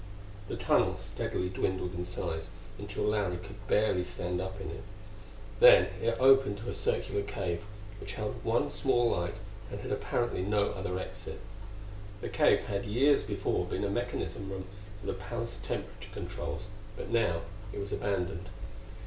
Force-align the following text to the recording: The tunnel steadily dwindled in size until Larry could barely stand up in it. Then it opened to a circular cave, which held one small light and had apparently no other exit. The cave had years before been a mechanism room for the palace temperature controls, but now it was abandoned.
The 0.47 0.55
tunnel 0.55 0.97
steadily 0.97 1.47
dwindled 1.47 1.93
in 1.93 2.05
size 2.05 2.49
until 2.79 3.03
Larry 3.03 3.37
could 3.37 3.67
barely 3.67 4.03
stand 4.03 4.41
up 4.41 4.59
in 4.59 4.71
it. 4.71 4.81
Then 5.59 5.89
it 6.01 6.17
opened 6.19 6.57
to 6.57 6.71
a 6.71 6.73
circular 6.73 7.21
cave, 7.21 7.63
which 7.99 8.13
held 8.15 8.43
one 8.43 8.71
small 8.71 9.11
light 9.11 9.35
and 9.69 9.79
had 9.81 9.91
apparently 9.91 10.41
no 10.41 10.71
other 10.71 10.97
exit. 10.97 11.39
The 12.19 12.29
cave 12.29 12.61
had 12.61 12.87
years 12.87 13.23
before 13.23 13.67
been 13.67 13.83
a 13.83 13.91
mechanism 13.91 14.49
room 14.49 14.65
for 14.99 15.05
the 15.05 15.13
palace 15.13 15.59
temperature 15.61 16.09
controls, 16.11 16.63
but 16.97 17.09
now 17.11 17.41
it 17.71 17.77
was 17.77 17.91
abandoned. 17.93 18.49